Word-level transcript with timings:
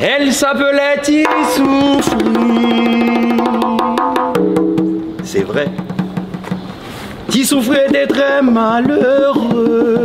Elle 0.00 0.32
s'appelait 0.32 1.00
Tissoufri. 1.02 2.18
C'est 5.24 5.44
vrai. 5.44 5.68
Tissoufri 7.28 7.78
était 7.88 8.06
très 8.06 8.42
malheureux. 8.42 9.98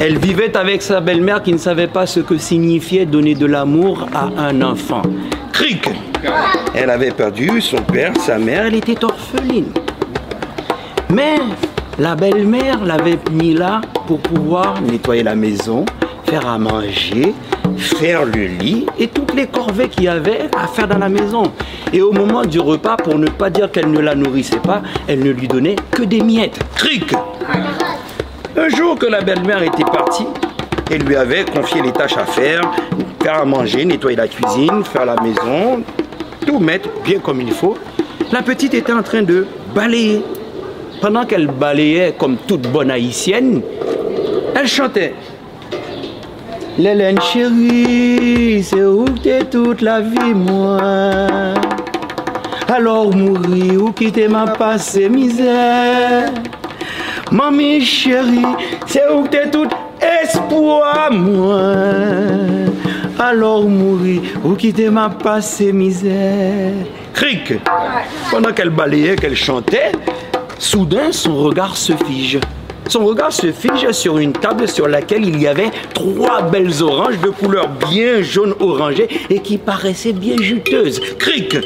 Elle 0.00 0.18
vivait 0.18 0.56
avec 0.56 0.82
sa 0.82 1.00
belle-mère 1.00 1.42
qui 1.42 1.52
ne 1.52 1.58
savait 1.58 1.86
pas 1.86 2.06
ce 2.06 2.20
que 2.20 2.38
signifiait 2.38 3.06
donner 3.06 3.34
de 3.34 3.46
l'amour 3.46 4.06
à 4.14 4.28
un 4.40 4.62
enfant. 4.62 5.02
Cric 5.52 5.88
Elle 6.74 6.90
avait 6.90 7.10
perdu 7.10 7.60
son 7.60 7.78
père, 7.78 8.12
sa 8.18 8.38
mère, 8.38 8.66
elle 8.66 8.74
était 8.74 9.02
orpheline. 9.02 9.72
Mais 11.10 11.36
la 11.98 12.14
belle-mère 12.14 12.84
l'avait 12.84 13.18
mis 13.32 13.54
là 13.54 13.80
pour 14.06 14.18
pouvoir 14.20 14.80
nettoyer 14.82 15.22
la 15.22 15.34
maison, 15.34 15.86
faire 16.24 16.46
à 16.46 16.58
manger, 16.58 17.34
faire 17.76 18.24
le 18.24 18.46
lit 18.46 18.86
et 18.98 19.08
toutes 19.08 19.34
les 19.34 19.46
corvées 19.46 19.88
qu'il 19.88 20.04
y 20.04 20.08
avait 20.08 20.50
à 20.56 20.66
faire 20.66 20.88
dans 20.88 20.98
la 20.98 21.08
maison. 21.08 21.44
Et 21.92 22.02
au 22.02 22.12
moment 22.12 22.42
du 22.42 22.60
repas, 22.60 22.96
pour 22.96 23.18
ne 23.18 23.28
pas 23.28 23.48
dire 23.48 23.70
qu'elle 23.70 23.90
ne 23.90 24.00
la 24.00 24.14
nourrissait 24.14 24.58
pas, 24.58 24.82
elle 25.08 25.20
ne 25.20 25.30
lui 25.30 25.48
donnait 25.48 25.76
que 25.90 26.02
des 26.02 26.20
miettes. 26.20 26.58
Cric 26.74 27.14
Un 28.56 28.68
jour 28.68 28.98
que 28.98 29.06
la 29.06 29.22
belle-mère 29.22 29.62
était 29.62 29.84
partie, 29.84 30.26
elle 30.90 31.02
lui 31.02 31.16
avait 31.16 31.44
confié 31.44 31.80
les 31.80 31.92
tâches 31.92 32.16
à 32.16 32.26
faire, 32.26 32.60
faire 33.22 33.40
à 33.40 33.44
manger, 33.44 33.84
nettoyer 33.84 34.16
la 34.16 34.28
cuisine, 34.28 34.84
faire 34.84 35.06
la 35.06 35.16
maison, 35.22 35.82
tout 36.46 36.58
mettre 36.58 36.90
bien 37.04 37.20
comme 37.20 37.40
il 37.40 37.52
faut. 37.52 37.76
La 38.32 38.42
petite 38.42 38.74
était 38.74 38.92
en 38.92 39.02
train 39.02 39.22
de 39.22 39.46
balayer 39.74 40.22
pendant 41.00 41.24
qu'elle 41.24 41.46
balayait 41.46 42.14
comme 42.18 42.36
toute 42.46 42.62
bonne 42.70 42.90
haïtienne, 42.90 43.62
elle 44.54 44.66
chantait. 44.66 45.14
L'Hélène 46.78 47.20
chérie, 47.20 48.62
c'est 48.62 48.84
où 48.84 49.04
t'es 49.22 49.44
toute 49.44 49.80
la 49.80 50.00
vie, 50.00 50.34
moi? 50.34 50.78
Alors 52.68 53.14
mourir 53.14 53.84
ou 53.84 53.92
quitter 53.92 54.28
ma 54.28 54.46
passé 54.46 55.08
misère. 55.08 56.30
Mamie 57.30 57.80
chérie, 57.80 58.54
c'est 58.86 59.08
où 59.10 59.26
t'es 59.26 59.50
toute 59.50 59.70
espoir, 60.22 61.10
moi? 61.12 61.62
Alors 63.18 63.64
mourir 63.64 64.20
ou 64.44 64.54
quitter 64.54 64.90
ma 64.90 65.08
passé 65.08 65.72
misère. 65.72 66.72
Cric! 67.14 67.54
Pendant 68.30 68.52
qu'elle 68.52 68.70
balayait, 68.70 69.16
qu'elle 69.16 69.36
chantait, 69.36 69.92
Soudain, 70.58 71.12
son 71.12 71.36
regard 71.36 71.76
se 71.76 71.92
fige. 71.92 72.40
Son 72.88 73.04
regard 73.04 73.32
se 73.32 73.50
fige 73.52 73.90
sur 73.90 74.18
une 74.18 74.32
table 74.32 74.68
sur 74.68 74.86
laquelle 74.86 75.26
il 75.26 75.40
y 75.40 75.48
avait 75.48 75.70
trois 75.92 76.42
belles 76.42 76.82
oranges 76.82 77.18
de 77.20 77.30
couleur 77.30 77.68
bien 77.90 78.22
jaune 78.22 78.54
orangée 78.60 79.08
et 79.28 79.40
qui 79.40 79.58
paraissaient 79.58 80.12
bien 80.12 80.36
juteuses. 80.36 81.00
Cric 81.18 81.58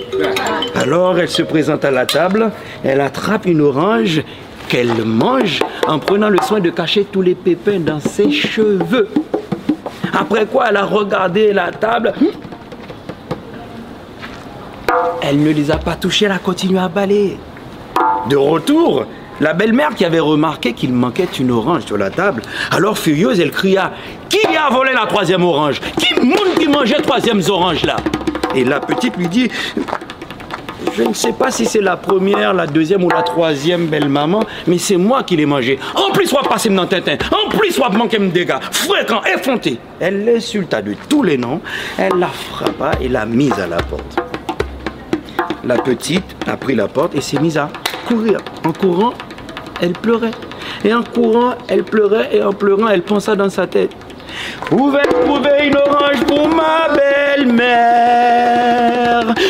Alors 0.75 1.19
elle 1.19 1.29
se 1.29 1.43
présente 1.43 1.85
à 1.85 1.91
la 1.91 2.07
table, 2.07 2.51
elle 2.83 3.01
attrape 3.01 3.47
une 3.47 3.61
orange 3.61 4.23
qu'elle 4.69 5.05
mange 5.05 5.61
en 5.87 5.99
prenant 5.99 6.31
le 6.31 6.39
soin 6.43 6.61
de 6.61 6.71
cacher 6.71 7.05
tous 7.05 7.23
les 7.23 7.35
pépins 7.35 7.81
dans 7.81 8.01
ses 8.01 8.31
cheveux. 8.31 9.09
Après 10.19 10.47
quoi, 10.47 10.67
elle 10.71 10.77
a 10.77 10.85
regardé 10.85 11.53
la 11.53 11.71
table. 11.71 12.15
Elle 15.23 15.43
ne 15.43 15.51
les 15.51 15.71
a 15.71 15.77
pas 15.77 15.97
touchés, 15.97 16.25
elle 16.25 16.33
a 16.33 16.39
continué 16.39 16.79
à 16.79 16.89
balayer. 16.89 17.37
De 18.31 18.36
retour, 18.36 19.06
la 19.41 19.55
belle-mère 19.55 19.97
qui 19.97 20.05
avait 20.05 20.20
remarqué 20.20 20.73
qu'il 20.73 20.92
manquait 20.92 21.27
une 21.41 21.50
orange 21.50 21.86
sur 21.86 21.98
la 21.98 22.11
table, 22.11 22.42
alors 22.70 22.97
furieuse, 22.97 23.41
elle 23.41 23.50
cria 23.50 23.91
Qui 24.28 24.47
a 24.56 24.72
volé 24.72 24.92
la 24.92 25.06
troisième 25.06 25.42
orange? 25.42 25.81
Qui 25.98 26.14
monde 26.14 26.55
qui 26.56 26.69
mangeait 26.69 27.03
troisième 27.03 27.42
orange 27.48 27.83
là? 27.83 27.97
Et 28.55 28.62
la 28.62 28.78
petite 28.78 29.17
lui 29.17 29.27
dit 29.27 29.50
je 30.94 31.03
ne 31.03 31.12
sais 31.12 31.32
pas 31.32 31.50
si 31.50 31.66
c'est 31.66 31.81
la 31.81 31.97
première, 31.97 32.55
la 32.55 32.69
deuxième 32.69 33.03
ou 33.03 33.09
la 33.09 33.22
troisième 33.22 33.87
belle-maman, 33.87 34.44
mais 34.69 34.78
c'est 34.78 34.97
moi 34.97 35.25
qui 35.25 35.37
l'ai 35.37 35.47
mangé. 35.47 35.81
En 35.97 36.12
plus, 36.12 36.26
soit 36.26 36.43
passé 36.43 36.69
dans 36.69 36.87
Tintin. 36.87 37.16
En 37.32 37.49
plus, 37.49 37.72
soit 37.72 37.91
manqué 37.91 38.19
de 38.19 38.26
dégâts. 38.26 38.60
Fréquent, 38.71 39.22
effronté. 39.25 39.78
Elle 39.99 40.25
l'insulta 40.25 40.82
de 40.82 40.94
tous 41.09 41.22
les 41.22 41.37
noms. 41.37 41.60
Elle 41.99 42.19
la 42.19 42.28
frappa 42.28 42.93
et 43.00 43.09
l'a 43.09 43.26
mise 43.26 43.59
à 43.59 43.66
la 43.66 43.76
porte. 43.76 44.21
La 45.65 45.76
petite 45.76 46.37
a 46.47 46.56
pris 46.56 46.75
la 46.75 46.88
porte 46.88 47.15
et 47.15 47.21
s'est 47.21 47.38
mise 47.38 47.59
à 47.59 47.69
courir. 48.06 48.38
En 48.66 48.72
courant, 48.72 49.15
elle 49.81 49.93
pleurait. 49.93 50.33
Et 50.84 50.94
en 50.94 51.03
courant, 51.03 51.55
elle 51.69 51.84
pleurait. 51.84 52.31
Et 52.33 52.43
en 52.43 52.53
pleurant, 52.53 52.88
elle 52.88 53.03
pensa 53.03 53.37
dans 53.37 53.50
sa 53.50 53.66
tête. 53.66 53.91
Où 54.72 54.91
vais 54.91 55.03
trouver 55.03 55.66
une 55.66 55.77
orange 55.77 56.25
pour 56.27 56.49
ma 56.49 56.88
belle-mère 56.94 57.61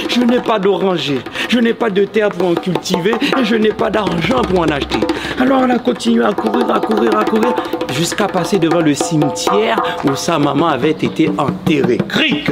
Je 0.09 0.21
n'ai 0.21 0.41
pas 0.41 0.59
d'oranger, 0.59 1.21
je 1.49 1.59
n'ai 1.59 1.75
pas 1.75 1.91
de 1.91 2.05
terre 2.05 2.31
pour 2.31 2.49
en 2.49 2.55
cultiver 2.55 3.15
et 3.38 3.44
je 3.44 3.56
n'ai 3.56 3.72
pas 3.72 3.91
d'argent 3.91 4.41
pour 4.43 4.61
en 4.61 4.69
acheter. 4.69 5.00
Alors 5.38 5.65
elle 5.65 5.72
a 5.72 5.78
continué 5.78 6.25
à 6.25 6.32
courir, 6.32 6.75
à 6.75 6.81
courir, 6.81 7.19
à 7.19 7.25
courir 7.25 7.55
jusqu'à 7.93 8.27
passer 8.27 8.59
devant 8.59 8.81
le 8.81 8.94
cimetière 8.94 9.77
où 10.05 10.17
sa 10.17 10.38
maman 10.38 10.69
avait 10.69 10.91
été 10.91 11.31
enterrée. 11.37 11.99
Cric 12.09 12.50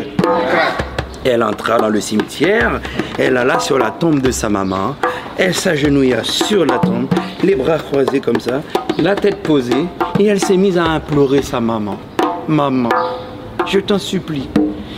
Elle 1.25 1.43
entra 1.43 1.79
dans 1.79 1.89
le 1.89 2.01
cimetière, 2.01 2.81
elle 3.19 3.37
alla 3.37 3.59
sur 3.59 3.79
la 3.79 3.91
tombe 3.91 4.21
de 4.21 4.31
sa 4.31 4.49
maman, 4.49 4.95
elle 5.39 5.55
s'agenouilla 5.55 6.25
sur 6.25 6.67
la 6.67 6.79
tombe, 6.79 7.07
les 7.45 7.55
bras 7.55 7.79
croisés 7.79 8.21
comme 8.21 8.41
ça, 8.41 8.61
la 8.99 9.15
tête 9.15 9.43
posée, 9.43 9.87
et 10.19 10.27
elle 10.27 10.41
s'est 10.41 10.57
mise 10.57 10.77
à 10.77 10.85
implorer 10.85 11.43
sa 11.43 11.61
maman. 11.61 11.97
Maman, 12.49 12.89
je 13.67 13.79
t'en 13.79 13.99
supplie, 13.99 14.49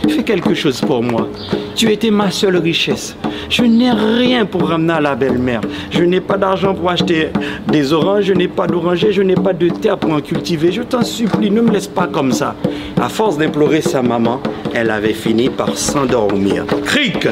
fais 0.09 0.23
quelque 0.23 0.55
chose 0.55 0.81
pour 0.81 1.03
moi. 1.03 1.27
Tu 1.75 1.91
étais 1.91 2.11
ma 2.11 2.31
seule 2.31 2.57
richesse. 2.57 3.15
Je 3.49 3.63
n'ai 3.63 3.91
rien 3.91 4.45
pour 4.45 4.67
ramener 4.67 4.93
à 4.93 5.01
la 5.01 5.15
belle-mère. 5.15 5.61
Je 5.89 6.03
n'ai 6.03 6.21
pas 6.21 6.37
d'argent 6.37 6.73
pour 6.73 6.89
acheter 6.89 7.29
des 7.67 7.93
oranges, 7.93 8.25
je 8.25 8.33
n'ai 8.33 8.47
pas 8.47 8.67
d'oranger, 8.67 9.11
je 9.11 9.21
n'ai 9.21 9.35
pas 9.35 9.53
de 9.53 9.69
terre 9.69 9.97
pour 9.97 10.11
en 10.11 10.21
cultiver. 10.21 10.71
Je 10.71 10.81
t'en 10.81 11.03
supplie, 11.03 11.49
ne 11.49 11.61
me 11.61 11.71
laisse 11.71 11.87
pas 11.87 12.07
comme 12.07 12.31
ça. 12.31 12.55
À 13.01 13.09
force 13.09 13.37
d'implorer 13.37 13.81
sa 13.81 14.01
maman, 14.01 14.41
elle 14.73 14.89
avait 14.89 15.13
fini 15.13 15.49
par 15.49 15.77
s'endormir. 15.77 16.65
Cric 16.85 17.27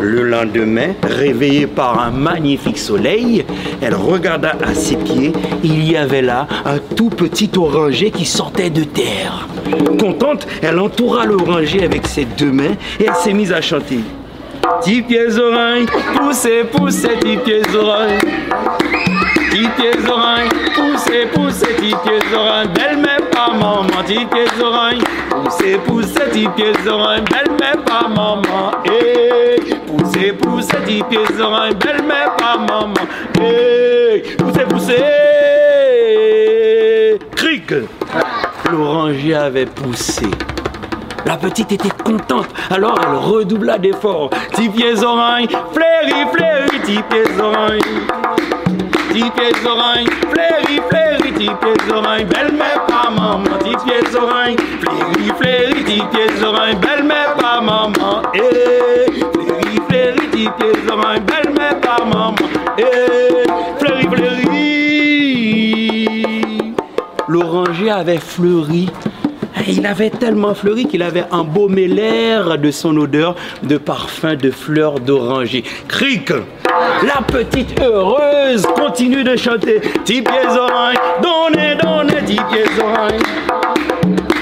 Le 0.00 0.24
lendemain, 0.24 0.94
réveillée 1.02 1.66
par 1.66 2.00
un 2.00 2.10
magnifique 2.10 2.78
soleil, 2.78 3.44
elle 3.80 3.94
regarda 3.94 4.52
à 4.62 4.74
ses 4.74 4.96
pieds. 4.96 5.32
Il 5.62 5.90
y 5.90 5.96
avait 5.96 6.22
là 6.22 6.46
un 6.64 6.78
tout 6.96 7.10
petit 7.10 7.50
oranger 7.56 8.10
qui 8.10 8.24
sortait 8.24 8.70
de 8.70 8.84
terre. 8.84 9.46
Contente, 9.98 10.46
elle 10.62 10.78
entoura 10.78 11.24
l'oranger 11.24 11.84
avec 11.84 12.06
ses 12.06 12.24
deux 12.24 12.52
mains 12.52 12.76
et 12.98 13.06
elle 13.06 13.14
s'est 13.14 13.32
mise 13.34 13.52
à 13.52 13.60
chanter. 13.60 14.00
Pieds 14.82 15.04
poussez, 16.16 16.64
poussez, 16.72 17.16
pieds 17.20 17.62
poussez, 20.74 21.26
poussez, 21.32 21.74
pieds 21.80 22.20
maman, 23.60 24.02
dix 24.06 24.26
pieds 24.26 24.62
oreilles. 24.62 25.02
Poussez, 25.30 25.78
poussez, 25.86 26.30
dix 26.32 26.48
pieds 26.48 26.88
oreilles. 26.88 27.22
Belle 27.30 27.52
mais 27.60 27.76
pas 27.84 28.08
maman. 28.08 28.72
Eh, 28.86 29.60
poussez, 29.86 30.32
poussez, 30.32 30.80
dix 30.86 31.02
pieds 31.04 31.40
oreilles. 31.40 31.74
Belle 31.74 32.02
mais 32.06 32.28
pas 32.38 32.56
maman. 32.58 32.94
Eh, 33.40 34.22
poussez, 34.36 34.64
poussez. 34.64 35.04
Cric. 37.36 37.74
L'oranger 38.70 39.34
avait 39.34 39.66
poussé. 39.66 40.30
La 41.26 41.36
petite 41.36 41.72
était 41.72 41.90
contente, 42.02 42.48
alors 42.70 42.98
elle 43.02 43.14
redoubla 43.14 43.78
d'efforts. 43.78 44.30
Dix 44.56 44.70
pieds 44.70 45.04
oreilles, 45.04 45.48
fleuris, 45.72 46.26
fleuris, 46.32 46.80
dix 46.86 47.02
pieds 47.02 47.40
oreilles. 47.40 47.82
Dix 49.12 49.30
pieds 49.30 49.66
oreilles, 49.66 50.06
fleuris, 50.30 50.80
fleuris, 50.88 51.32
dix 51.32 51.50
pieds 51.60 51.92
oreilles. 51.92 52.24
Belle 52.24 52.52
mais 52.52 52.78
pas 52.86 53.10
maman, 53.10 53.42
dix 53.64 53.76
pieds 53.84 54.16
oreilles. 54.16 54.56
Fleuris, 54.80 55.32
fleuris, 55.38 55.84
dix 55.84 56.02
pieds 56.12 56.44
oreilles. 56.44 56.76
Belle 56.76 57.04
mais 57.04 57.26
pas 57.36 57.60
maman. 57.60 58.22
Eh, 58.34 59.10
fleuris, 59.32 59.80
fleuris, 59.88 60.28
dix 60.32 60.48
pieds 60.58 60.92
oreilles. 60.92 61.20
Belle 61.20 61.52
mais 61.58 61.74
pas 61.80 62.04
maman. 62.04 62.34
Eh, 62.78 63.44
fleuris, 63.78 64.08
fleuris. 64.14 64.46
L'oranger 67.28 67.90
avait 67.90 68.18
fleuri 68.18 68.88
il 69.68 69.86
avait 69.86 70.10
tellement 70.10 70.54
fleuri 70.54 70.86
qu'il 70.86 71.02
avait 71.02 71.24
embaumé 71.30 71.86
l'air 71.86 72.58
de 72.58 72.70
son 72.70 72.96
odeur 72.96 73.36
de 73.62 73.76
parfum 73.76 74.34
de 74.34 74.50
fleurs 74.50 75.00
d'oranger. 75.00 75.64
Cric 75.88 76.32
La 77.02 77.22
petite 77.22 77.80
heureuse 77.80 78.66
continue 78.76 79.24
de 79.24 79.36
chanter. 79.36 79.80
Dix 80.04 80.22
pieds 80.22 80.48
oreilles, 80.48 80.98
donnez, 81.22 81.74
donnez, 81.76 82.22
dix 82.22 82.40
pieds 82.50 82.64
oreilles. 82.82 83.22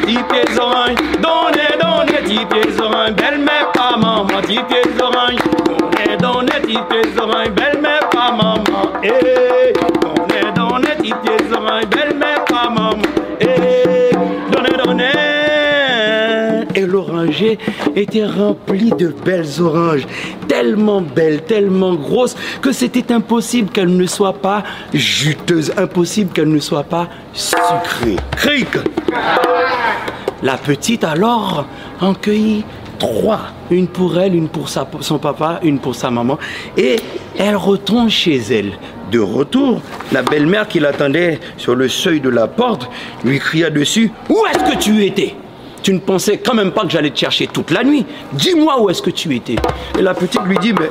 Dix 0.07 0.19
pieds 0.25 0.59
oreilles, 0.59 0.97
donnez, 1.21 1.77
donnez, 1.81 2.23
dix 2.27 2.45
pieds 2.47 2.81
oreilles. 2.81 3.13
Belle 3.15 3.39
mais 3.41 3.67
pas 3.75 3.97
maman, 3.97 4.27
dix 4.47 4.61
pieds 4.69 5.03
oreilles. 5.03 5.39
Donnez, 5.67 6.17
donnez, 6.19 6.67
dix 6.67 6.79
pieds 6.89 7.21
oreilles. 7.21 7.51
Belle 7.51 7.79
mais 7.81 8.01
pas 8.11 8.31
maman. 8.31 8.65
Eh, 9.03 9.73
donnez, 10.01 10.53
donnez, 10.55 10.97
dix 11.03 11.15
pieds 11.23 11.57
oreilles. 11.57 11.87
Belle 11.87 12.15
mais 12.19 12.37
pas 12.49 12.69
maman. 12.69 13.18
Était 17.97 18.27
rempli 18.27 18.91
de 18.91 19.09
belles 19.25 19.61
oranges, 19.61 20.07
tellement 20.47 21.01
belles, 21.01 21.43
tellement 21.43 21.95
grosses, 21.95 22.37
que 22.61 22.73
c'était 22.73 23.13
impossible 23.13 23.71
qu'elles 23.71 23.97
ne 23.97 24.07
soient 24.07 24.41
pas 24.41 24.63
juteuses, 24.93 25.73
impossible 25.77 26.33
qu'elles 26.33 26.53
ne 26.53 26.61
soient 26.61 26.85
pas 26.85 27.09
sucrées. 27.33 28.17
Cric 28.37 28.69
La 30.43 30.57
petite 30.57 31.05
alors 31.05 31.67
en 32.01 32.15
cueillit 32.15 32.65
trois. 32.99 33.41
Une 33.71 33.87
pour 33.87 34.19
elle, 34.19 34.35
une 34.35 34.49
pour 34.49 34.69
son 34.69 35.19
papa, 35.19 35.61
une 35.63 35.79
pour 35.79 35.95
sa 35.95 36.11
maman. 36.11 36.39
Et 36.77 36.97
elle 37.39 37.57
retourne 37.57 38.11
chez 38.11 38.37
elle. 38.51 38.73
De 39.11 39.21
retour, 39.21 39.81
la 40.13 40.23
belle-mère 40.23 40.69
qui 40.69 40.81
l'attendait 40.81 41.41
sur 41.57 41.75
le 41.75 41.89
seuil 41.89 42.21
de 42.21 42.29
la 42.29 42.47
porte 42.47 42.91
lui 43.25 43.39
cria 43.39 43.71
dessus 43.71 44.13
Où 44.29 44.43
est-ce 44.51 44.73
que 44.73 44.79
tu 44.79 45.05
étais? 45.05 45.35
Tu 45.83 45.93
ne 45.93 45.99
pensais 45.99 46.39
quand 46.39 46.55
même 46.55 46.73
pas 46.73 46.83
que 46.83 46.91
j'allais 46.91 47.11
te 47.11 47.19
chercher 47.19 47.47
toute 47.47 47.71
la 47.71 47.85
nuit. 47.85 48.05
Dis-moi 48.33 48.81
où 48.81 48.91
est-ce 48.91 49.03
que 49.03 49.11
tu 49.11 49.35
étais. 49.35 49.57
Et 49.99 50.03
la 50.03 50.15
petite 50.15 50.43
lui 50.45 50.59
dit 50.59 50.73
Mais 50.73 50.91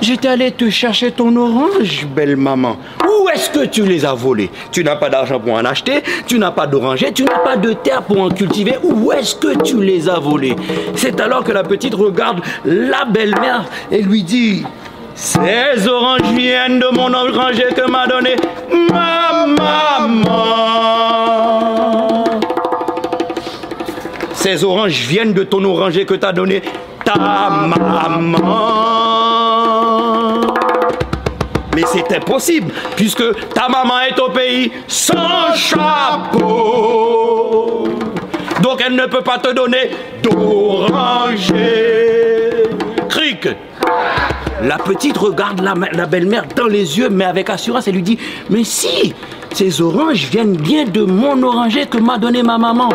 J'étais 0.00 0.28
allé 0.28 0.52
te 0.52 0.70
chercher 0.70 1.10
ton 1.10 1.34
orange, 1.34 2.06
belle 2.14 2.36
maman. 2.36 2.76
Où 3.04 3.28
est-ce 3.30 3.50
que 3.50 3.64
tu 3.66 3.82
les 3.84 4.04
as 4.04 4.14
volés? 4.14 4.48
Tu 4.70 4.84
n'as 4.84 4.94
pas 4.94 5.10
d'argent 5.10 5.40
pour 5.40 5.54
en 5.54 5.64
acheter, 5.64 6.04
tu 6.26 6.38
n'as 6.38 6.52
pas 6.52 6.68
d'oranger, 6.68 7.12
tu 7.12 7.24
n'as 7.24 7.38
pas 7.38 7.56
de 7.56 7.72
terre 7.72 8.02
pour 8.02 8.20
en 8.20 8.28
cultiver. 8.28 8.76
Où 8.84 9.10
est-ce 9.10 9.34
que 9.34 9.60
tu 9.60 9.82
les 9.82 10.08
as 10.08 10.20
volés? 10.20 10.54
C'est 10.94 11.20
alors 11.20 11.42
que 11.42 11.50
la 11.50 11.64
petite 11.64 11.94
regarde 11.94 12.40
la 12.64 13.06
belle-mère 13.06 13.64
et 13.90 14.00
lui 14.02 14.22
dit 14.22 14.62
Ces 15.16 15.88
oranges 15.88 16.32
viennent 16.32 16.78
de 16.78 16.94
mon 16.94 17.12
oranger 17.12 17.66
que 17.74 17.90
m'a 17.90 18.06
donné 18.06 18.36
ma 18.92 19.07
Ces 24.58 24.64
oranges 24.64 25.06
viennent 25.06 25.34
de 25.34 25.44
ton 25.44 25.62
oranger 25.62 26.04
que 26.04 26.14
t'a 26.14 26.32
donné 26.32 26.60
ta 27.04 27.14
maman. 27.14 28.40
Mais 31.76 31.84
c'est 31.86 32.16
impossible, 32.16 32.72
puisque 32.96 33.22
ta 33.54 33.68
maman 33.68 34.00
est 34.10 34.18
au 34.18 34.30
pays 34.30 34.72
sans 34.88 35.54
chapeau. 35.54 36.48
Donc 38.60 38.82
elle 38.84 38.96
ne 38.96 39.06
peut 39.06 39.22
pas 39.22 39.38
te 39.38 39.54
donner 39.54 39.90
d'oranger. 40.24 41.54
Cric 43.08 43.46
La 44.64 44.78
petite 44.78 45.18
regarde 45.18 45.60
la, 45.60 45.74
la 45.92 46.06
belle-mère 46.06 46.46
dans 46.56 46.66
les 46.66 46.98
yeux, 46.98 47.10
mais 47.10 47.26
avec 47.26 47.48
assurance, 47.48 47.86
elle 47.86 47.94
lui 47.94 48.02
dit 48.02 48.18
Mais 48.50 48.64
si 48.64 49.14
ces 49.52 49.80
oranges 49.80 50.24
viennent 50.24 50.56
bien 50.56 50.84
de 50.84 51.02
mon 51.02 51.40
oranger 51.44 51.86
que 51.86 51.98
m'a 51.98 52.18
donné 52.18 52.42
ma 52.42 52.58
maman. 52.58 52.88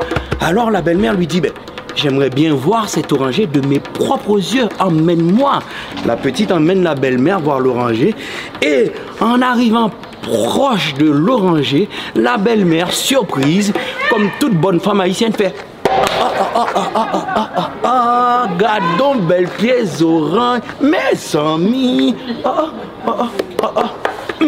Alors 0.46 0.72
la 0.72 0.82
belle-mère 0.82 1.14
lui 1.14 1.26
dit 1.26 1.40
ben, 1.40 1.54
J'aimerais 1.96 2.30
bien 2.30 2.54
voir 2.54 2.90
cet 2.90 3.14
oranger 3.14 3.48
de 3.48 3.66
mes 3.66 3.80
propres 3.80 4.38
yeux. 4.38 4.68
Emmène-moi. 4.78 5.60
La 6.06 6.18
petite 6.18 6.52
emmène 6.52 6.84
la 6.84 6.96
belle-mère 6.96 7.40
voir 7.40 7.62
l'oranger. 7.62 8.14
Et 8.62 8.92
en 9.22 9.42
arrivant 9.42 9.90
proche 10.22 10.96
de 10.96 11.10
l'oranger, 11.10 11.88
la 12.16 12.38
belle-mère, 12.38 12.92
surprise, 12.92 13.72
comme 14.10 14.30
toute 14.42 14.54
bonne 14.54 14.82
femme 14.82 15.00
haïtienne, 15.00 15.32
fait 15.32 15.54
ah, 15.90 16.32
ah, 16.40 16.50
ah, 16.56 16.90
ah, 16.96 17.08
ah, 17.14 17.50
ah, 17.56 17.72
ah, 17.84 18.48
gardons 18.60 19.16
belle 19.16 19.48
pièce 19.48 20.02
orange, 20.02 20.60
mes 20.82 21.38
amis. 21.38 22.16
Ah, 22.44 22.66
ah, 23.08 23.30
ah, 23.62 23.72
ah, 23.76 24.46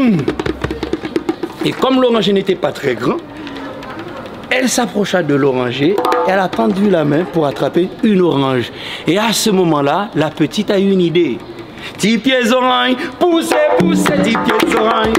Et 1.63 1.71
comme 1.71 2.01
l'oranger 2.01 2.33
n'était 2.33 2.55
pas 2.55 2.73
très 2.73 2.95
grand, 2.95 3.17
elle 4.57 4.69
s'approcha 4.69 5.21
de 5.21 5.35
l'oranger, 5.35 5.97
elle 6.27 6.39
a 6.39 6.47
tendu 6.47 6.89
la 6.89 7.03
main 7.03 7.25
pour 7.25 7.45
attraper 7.45 7.89
une 8.03 8.21
orange. 8.21 8.71
Et 9.05 9.17
à 9.17 9.33
ce 9.33 9.49
moment-là, 9.49 10.09
la 10.15 10.29
petite 10.29 10.71
a 10.71 10.79
eu 10.79 10.91
une 10.91 11.01
idée. 11.01 11.37
Dix 11.99 12.17
pieds 12.17 12.51
orange, 12.51 12.95
poussez, 13.19 13.55
poussez, 13.77 14.17
dix 14.23 14.37
pieds 14.45 14.77
orange. 14.79 15.13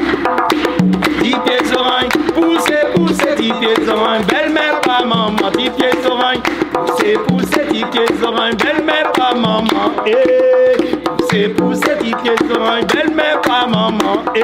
Dix 1.23 1.37
pieds 1.44 1.77
orange, 1.77 2.12
poussez, 2.35 2.81
poussez, 2.94 3.35
dix 3.37 3.53
pieds 3.53 3.88
orange. 3.88 4.27
Belle-mère, 4.27 4.81
pas 4.81 5.05
maman, 5.05 5.50
dix 5.56 5.71
pieds 5.71 6.06
orange. 6.09 6.38
Poussez, 6.73 7.17
poussez, 7.29 7.67
dix 7.71 7.85
pieds 7.85 8.25
orange. 8.25 8.56
Belle-mère, 8.56 9.12
pas 9.12 9.35
maman, 9.35 9.67
eh. 10.06 10.97
Poussez, 11.19 11.49
poussez, 11.50 11.97
dix 12.03 12.15
pieds 12.23 12.56
orange. 12.56 12.87
Belle-mère, 12.93 13.41
pas 13.43 13.67
maman, 13.67 14.23
eh. 14.35 14.41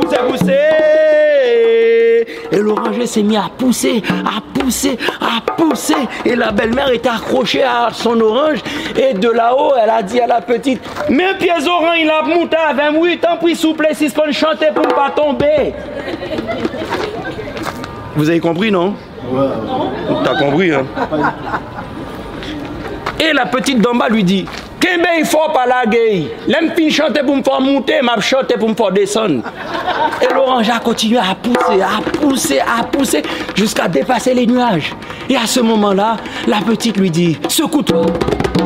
Poussez, 0.00 0.16
poussez. 0.28 0.69
L'oranger 2.70 3.06
s'est 3.06 3.24
mis 3.24 3.36
à 3.36 3.50
pousser, 3.58 4.00
à 4.24 4.40
pousser, 4.54 4.96
à 5.20 5.40
pousser. 5.56 5.94
Et 6.24 6.36
la 6.36 6.52
belle-mère 6.52 6.92
était 6.92 7.08
accrochée 7.08 7.64
à 7.64 7.88
son 7.92 8.20
orange. 8.20 8.58
Et 8.96 9.12
de 9.12 9.28
là-haut, 9.28 9.72
elle 9.82 9.90
a 9.90 10.02
dit 10.02 10.20
à 10.20 10.28
la 10.28 10.40
petite 10.40 10.80
Mes 11.08 11.34
pieds 11.34 11.50
orange, 11.66 11.96
il 12.00 12.08
a 12.08 12.22
monté 12.22 12.56
à 12.56 12.72
28 12.72 13.24
ans, 13.24 13.38
puis 13.42 13.56
souple, 13.56 13.88
si 13.92 14.08
je 14.08 14.32
chanter 14.32 14.68
pour 14.72 14.86
ne 14.86 14.92
pas 14.92 15.10
tomber. 15.10 15.74
Vous 18.14 18.28
avez 18.28 18.38
compris, 18.38 18.70
non? 18.70 18.94
Ouais. 19.28 19.48
T'as 20.22 20.36
compris, 20.36 20.72
hein? 20.72 20.86
Et 23.18 23.32
la 23.32 23.46
petite 23.46 23.80
d'en 23.80 23.96
bas 23.96 24.08
lui 24.08 24.22
dit 24.22 24.46
Kembe 24.80 25.06
il 25.18 25.26
faut 25.26 25.38
pas 25.52 25.66
la 25.66 25.84
gay. 25.84 26.30
L'aime 26.48 26.72
fin 26.74 26.88
chanter 26.88 27.20
pour 27.20 27.36
me 27.36 27.42
faire 27.42 27.60
monter, 27.60 28.00
m'a 28.02 28.18
chanter 28.20 28.54
pour 28.56 28.70
me 28.70 28.74
faire 28.74 28.90
descendre. 28.90 29.42
Et 30.22 30.32
l'orange 30.32 30.70
a 30.70 30.78
continué 30.78 31.18
à 31.18 31.34
pousser, 31.34 31.82
à 31.82 32.00
pousser, 32.18 32.60
à 32.60 32.82
pousser, 32.84 33.22
jusqu'à 33.54 33.88
dépasser 33.88 34.32
les 34.32 34.46
nuages. 34.46 34.94
Et 35.28 35.36
à 35.36 35.46
ce 35.46 35.60
moment-là, 35.60 36.16
la 36.46 36.58
petite 36.58 36.96
lui 36.96 37.10
dit, 37.10 37.38
secoue-toi, 37.48 38.06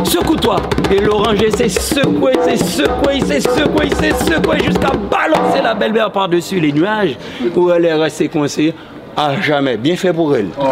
secoue-toi. 0.05 0.57
Et 0.93 1.01
l'oranger 1.01 1.51
s'est 1.51 1.69
secoué, 1.69 2.33
s'est 2.45 2.65
secoué, 2.65 3.21
s'est 3.21 3.41
secoué, 3.41 3.91
s'est 3.91 4.25
secoué, 4.25 4.59
jusqu'à 4.65 4.93
balancer 5.11 5.63
la 5.63 5.75
belle-mère 5.75 6.13
par-dessus 6.13 6.61
les 6.61 6.73
nuages, 6.73 7.17
où 7.57 7.71
elle 7.71 7.87
est 7.87 7.95
restée 7.95 8.29
coincée 8.29 8.73
à 9.17 9.41
jamais. 9.41 9.77
Bien 9.77 9.97
fait 9.97 10.13
pour 10.13 10.37
elle. 10.37 10.49
Oh. 10.61 10.65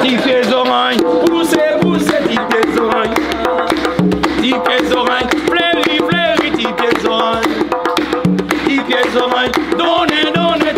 poussez, 0.00 0.96
Oranges, 9.32 9.52
donnez, 9.78 10.32
donnez, 10.32 10.72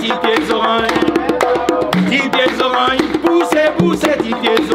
oranges. 0.53 0.89
Dix 2.09 2.29
pieds 2.29 2.63
oranges, 2.63 3.19
poussez, 3.25 3.71
poussez, 3.79 4.17
dix 4.23 4.35
pieds 4.35 4.75